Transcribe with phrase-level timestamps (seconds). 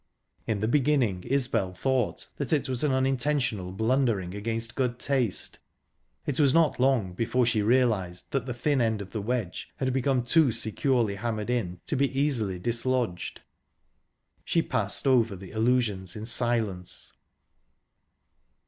[0.47, 5.59] In the beginning Isbel thought that it was an unintentional blundering against good taste.
[6.25, 9.93] It was not long before she realised that the thin end of the wedge had
[9.93, 13.41] become too securely hammered in to be easily dislodged.
[14.43, 17.13] She passed over the allusions in silence.